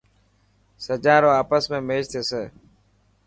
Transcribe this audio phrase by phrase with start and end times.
[0.85, 2.43] سجان رو آپس ۾ ميچ ٿيسي.